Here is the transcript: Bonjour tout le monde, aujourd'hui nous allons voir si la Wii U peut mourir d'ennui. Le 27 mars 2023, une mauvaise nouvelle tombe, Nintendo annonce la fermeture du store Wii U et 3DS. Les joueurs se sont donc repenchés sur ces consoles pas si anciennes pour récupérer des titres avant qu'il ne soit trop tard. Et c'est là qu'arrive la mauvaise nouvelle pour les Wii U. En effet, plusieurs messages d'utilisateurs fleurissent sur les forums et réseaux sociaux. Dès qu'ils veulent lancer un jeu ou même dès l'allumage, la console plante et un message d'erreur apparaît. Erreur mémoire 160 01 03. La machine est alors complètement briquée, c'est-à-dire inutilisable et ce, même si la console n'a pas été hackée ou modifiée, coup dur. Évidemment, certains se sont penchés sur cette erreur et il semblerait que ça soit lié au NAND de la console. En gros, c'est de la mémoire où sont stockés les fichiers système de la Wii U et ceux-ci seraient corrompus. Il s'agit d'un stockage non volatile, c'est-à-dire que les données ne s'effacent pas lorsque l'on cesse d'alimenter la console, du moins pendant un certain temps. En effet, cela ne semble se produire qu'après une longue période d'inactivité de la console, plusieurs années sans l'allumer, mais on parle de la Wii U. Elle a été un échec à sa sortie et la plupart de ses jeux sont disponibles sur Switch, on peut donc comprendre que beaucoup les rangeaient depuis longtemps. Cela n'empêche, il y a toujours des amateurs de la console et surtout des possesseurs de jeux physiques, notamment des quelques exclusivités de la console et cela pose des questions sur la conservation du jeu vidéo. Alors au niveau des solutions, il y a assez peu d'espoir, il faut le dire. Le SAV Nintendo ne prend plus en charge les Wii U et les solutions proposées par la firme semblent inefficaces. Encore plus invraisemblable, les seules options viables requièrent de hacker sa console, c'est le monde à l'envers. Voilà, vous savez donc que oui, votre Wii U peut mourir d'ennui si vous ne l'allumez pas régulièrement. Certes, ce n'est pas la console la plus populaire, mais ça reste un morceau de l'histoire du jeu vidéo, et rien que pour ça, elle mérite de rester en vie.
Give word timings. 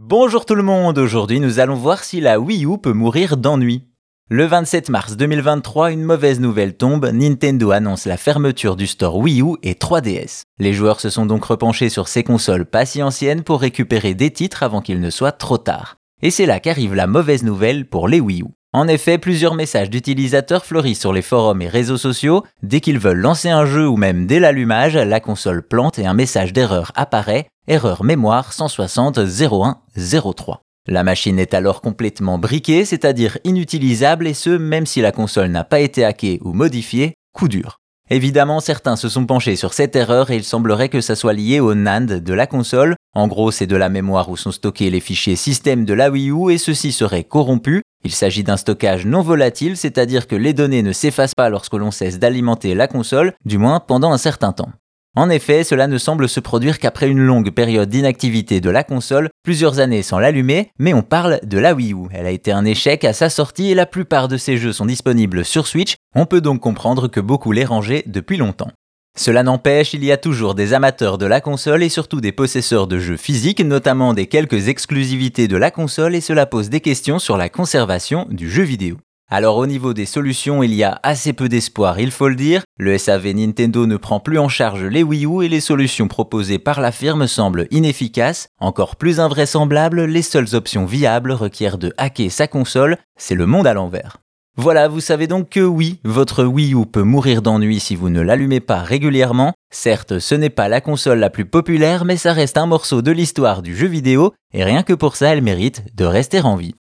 Bonjour 0.00 0.46
tout 0.46 0.54
le 0.54 0.62
monde, 0.62 0.96
aujourd'hui 0.96 1.40
nous 1.40 1.58
allons 1.58 1.74
voir 1.74 2.04
si 2.04 2.20
la 2.20 2.38
Wii 2.38 2.64
U 2.64 2.78
peut 2.78 2.92
mourir 2.92 3.36
d'ennui. 3.36 3.82
Le 4.30 4.44
27 4.44 4.90
mars 4.90 5.16
2023, 5.16 5.90
une 5.90 6.04
mauvaise 6.04 6.38
nouvelle 6.38 6.76
tombe, 6.76 7.10
Nintendo 7.12 7.72
annonce 7.72 8.06
la 8.06 8.16
fermeture 8.16 8.76
du 8.76 8.86
store 8.86 9.16
Wii 9.16 9.42
U 9.42 9.56
et 9.64 9.72
3DS. 9.72 10.42
Les 10.60 10.72
joueurs 10.72 11.00
se 11.00 11.10
sont 11.10 11.26
donc 11.26 11.44
repenchés 11.44 11.88
sur 11.88 12.06
ces 12.06 12.22
consoles 12.22 12.64
pas 12.64 12.86
si 12.86 13.02
anciennes 13.02 13.42
pour 13.42 13.60
récupérer 13.60 14.14
des 14.14 14.30
titres 14.30 14.62
avant 14.62 14.82
qu'il 14.82 15.00
ne 15.00 15.10
soit 15.10 15.32
trop 15.32 15.58
tard. 15.58 15.96
Et 16.22 16.30
c'est 16.30 16.46
là 16.46 16.60
qu'arrive 16.60 16.94
la 16.94 17.08
mauvaise 17.08 17.42
nouvelle 17.42 17.84
pour 17.84 18.06
les 18.06 18.20
Wii 18.20 18.42
U. 18.42 18.46
En 18.72 18.86
effet, 18.86 19.18
plusieurs 19.18 19.54
messages 19.54 19.90
d'utilisateurs 19.90 20.64
fleurissent 20.64 21.00
sur 21.00 21.12
les 21.12 21.22
forums 21.22 21.62
et 21.62 21.68
réseaux 21.68 21.96
sociaux. 21.96 22.44
Dès 22.62 22.80
qu'ils 22.80 23.00
veulent 23.00 23.18
lancer 23.18 23.48
un 23.48 23.66
jeu 23.66 23.88
ou 23.88 23.96
même 23.96 24.26
dès 24.26 24.38
l'allumage, 24.38 24.94
la 24.94 25.18
console 25.18 25.66
plante 25.66 25.98
et 25.98 26.06
un 26.06 26.14
message 26.14 26.52
d'erreur 26.52 26.92
apparaît. 26.94 27.48
Erreur 27.70 28.02
mémoire 28.02 28.54
160 28.54 29.18
01 29.18 29.76
03. 29.94 30.62
La 30.86 31.04
machine 31.04 31.38
est 31.38 31.52
alors 31.52 31.82
complètement 31.82 32.38
briquée, 32.38 32.86
c'est-à-dire 32.86 33.36
inutilisable 33.44 34.26
et 34.26 34.32
ce, 34.32 34.48
même 34.48 34.86
si 34.86 35.02
la 35.02 35.12
console 35.12 35.48
n'a 35.48 35.64
pas 35.64 35.80
été 35.80 36.02
hackée 36.02 36.40
ou 36.42 36.54
modifiée, 36.54 37.12
coup 37.34 37.46
dur. 37.46 37.76
Évidemment, 38.08 38.60
certains 38.60 38.96
se 38.96 39.10
sont 39.10 39.26
penchés 39.26 39.54
sur 39.54 39.74
cette 39.74 39.96
erreur 39.96 40.30
et 40.30 40.36
il 40.36 40.44
semblerait 40.44 40.88
que 40.88 41.02
ça 41.02 41.14
soit 41.14 41.34
lié 41.34 41.60
au 41.60 41.74
NAND 41.74 42.06
de 42.06 42.32
la 42.32 42.46
console. 42.46 42.96
En 43.14 43.28
gros, 43.28 43.50
c'est 43.50 43.66
de 43.66 43.76
la 43.76 43.90
mémoire 43.90 44.30
où 44.30 44.38
sont 44.38 44.50
stockés 44.50 44.88
les 44.88 45.00
fichiers 45.00 45.36
système 45.36 45.84
de 45.84 45.92
la 45.92 46.08
Wii 46.08 46.30
U 46.30 46.50
et 46.50 46.56
ceux-ci 46.56 46.90
seraient 46.90 47.24
corrompus. 47.24 47.82
Il 48.02 48.12
s'agit 48.12 48.44
d'un 48.44 48.56
stockage 48.56 49.04
non 49.04 49.20
volatile, 49.20 49.76
c'est-à-dire 49.76 50.26
que 50.26 50.36
les 50.36 50.54
données 50.54 50.82
ne 50.82 50.92
s'effacent 50.92 51.34
pas 51.34 51.50
lorsque 51.50 51.74
l'on 51.74 51.90
cesse 51.90 52.18
d'alimenter 52.18 52.74
la 52.74 52.88
console, 52.88 53.34
du 53.44 53.58
moins 53.58 53.78
pendant 53.78 54.10
un 54.10 54.16
certain 54.16 54.52
temps. 54.52 54.70
En 55.18 55.30
effet, 55.30 55.64
cela 55.64 55.88
ne 55.88 55.98
semble 55.98 56.28
se 56.28 56.38
produire 56.38 56.78
qu'après 56.78 57.08
une 57.08 57.18
longue 57.18 57.50
période 57.50 57.88
d'inactivité 57.88 58.60
de 58.60 58.70
la 58.70 58.84
console, 58.84 59.30
plusieurs 59.42 59.80
années 59.80 60.04
sans 60.04 60.20
l'allumer, 60.20 60.70
mais 60.78 60.94
on 60.94 61.02
parle 61.02 61.40
de 61.42 61.58
la 61.58 61.74
Wii 61.74 61.92
U. 61.92 62.06
Elle 62.12 62.26
a 62.26 62.30
été 62.30 62.52
un 62.52 62.64
échec 62.64 63.02
à 63.02 63.12
sa 63.12 63.28
sortie 63.28 63.72
et 63.72 63.74
la 63.74 63.84
plupart 63.84 64.28
de 64.28 64.36
ses 64.36 64.56
jeux 64.56 64.72
sont 64.72 64.86
disponibles 64.86 65.44
sur 65.44 65.66
Switch, 65.66 65.96
on 66.14 66.24
peut 66.24 66.40
donc 66.40 66.60
comprendre 66.60 67.08
que 67.08 67.18
beaucoup 67.18 67.50
les 67.50 67.64
rangeaient 67.64 68.04
depuis 68.06 68.36
longtemps. 68.36 68.70
Cela 69.18 69.42
n'empêche, 69.42 69.92
il 69.92 70.04
y 70.04 70.12
a 70.12 70.18
toujours 70.18 70.54
des 70.54 70.72
amateurs 70.72 71.18
de 71.18 71.26
la 71.26 71.40
console 71.40 71.82
et 71.82 71.88
surtout 71.88 72.20
des 72.20 72.30
possesseurs 72.30 72.86
de 72.86 73.00
jeux 73.00 73.16
physiques, 73.16 73.64
notamment 73.64 74.14
des 74.14 74.28
quelques 74.28 74.68
exclusivités 74.68 75.48
de 75.48 75.56
la 75.56 75.72
console 75.72 76.14
et 76.14 76.20
cela 76.20 76.46
pose 76.46 76.70
des 76.70 76.80
questions 76.80 77.18
sur 77.18 77.36
la 77.36 77.48
conservation 77.48 78.28
du 78.30 78.48
jeu 78.48 78.62
vidéo. 78.62 78.98
Alors 79.30 79.58
au 79.58 79.66
niveau 79.66 79.92
des 79.92 80.06
solutions, 80.06 80.62
il 80.62 80.72
y 80.72 80.84
a 80.84 81.00
assez 81.02 81.34
peu 81.34 81.50
d'espoir, 81.50 82.00
il 82.00 82.10
faut 82.10 82.28
le 82.28 82.34
dire. 82.34 82.62
Le 82.78 82.96
SAV 82.96 83.34
Nintendo 83.34 83.84
ne 83.84 83.98
prend 83.98 84.20
plus 84.20 84.38
en 84.38 84.48
charge 84.48 84.84
les 84.84 85.02
Wii 85.02 85.26
U 85.26 85.44
et 85.44 85.50
les 85.50 85.60
solutions 85.60 86.08
proposées 86.08 86.58
par 86.58 86.80
la 86.80 86.92
firme 86.92 87.26
semblent 87.26 87.66
inefficaces. 87.70 88.48
Encore 88.58 88.96
plus 88.96 89.20
invraisemblable, 89.20 90.06
les 90.06 90.22
seules 90.22 90.54
options 90.54 90.86
viables 90.86 91.32
requièrent 91.32 91.76
de 91.76 91.92
hacker 91.98 92.32
sa 92.32 92.46
console, 92.46 92.96
c'est 93.18 93.34
le 93.34 93.44
monde 93.44 93.66
à 93.66 93.74
l'envers. 93.74 94.16
Voilà, 94.56 94.88
vous 94.88 95.00
savez 95.00 95.26
donc 95.26 95.50
que 95.50 95.60
oui, 95.60 96.00
votre 96.04 96.44
Wii 96.44 96.72
U 96.72 96.86
peut 96.86 97.02
mourir 97.02 97.42
d'ennui 97.42 97.80
si 97.80 97.96
vous 97.96 98.08
ne 98.08 98.22
l'allumez 98.22 98.60
pas 98.60 98.80
régulièrement. 98.80 99.52
Certes, 99.70 100.18
ce 100.20 100.34
n'est 100.34 100.48
pas 100.48 100.68
la 100.68 100.80
console 100.80 101.18
la 101.18 101.28
plus 101.28 101.44
populaire, 101.44 102.06
mais 102.06 102.16
ça 102.16 102.32
reste 102.32 102.56
un 102.56 102.66
morceau 102.66 103.02
de 103.02 103.12
l'histoire 103.12 103.60
du 103.60 103.76
jeu 103.76 103.86
vidéo, 103.88 104.32
et 104.54 104.64
rien 104.64 104.82
que 104.82 104.94
pour 104.94 105.16
ça, 105.16 105.28
elle 105.28 105.42
mérite 105.42 105.84
de 105.94 106.06
rester 106.06 106.40
en 106.40 106.56
vie. 106.56 106.74